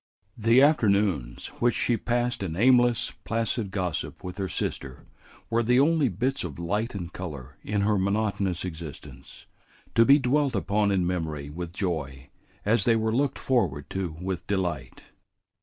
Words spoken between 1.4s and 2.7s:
which she passed in